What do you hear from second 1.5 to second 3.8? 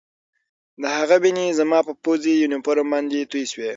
زما په پوځي یونیفورم باندې تویې شوې